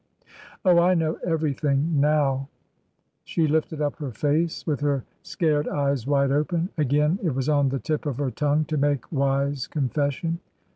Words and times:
*' 0.35 0.65
Oh! 0.65 0.79
I 0.79 0.95
know 0.95 1.19
everything— 1.23 1.99
now 2.01 2.31
r 2.33 2.47
She 3.23 3.45
lifted 3.47 3.81
up 3.81 3.97
her 3.97 4.11
face 4.11 4.65
with 4.65 4.79
her 4.79 5.03
scared 5.21 5.67
eyes 5.67 6.07
wide 6.07 6.31
open; 6.31 6.69
again 6.75 7.19
it 7.21 7.35
was 7.35 7.47
on 7.47 7.69
the 7.69 7.77
tip 7.77 8.07
of 8.07 8.17
her 8.17 8.31
tongue 8.31 8.65
to 8.65 8.77
make 8.77 9.11
wise 9.11 9.67
con 9.67 9.89
fession. 9.89 10.39